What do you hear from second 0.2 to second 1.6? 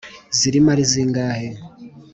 ziri mo ari zingahe’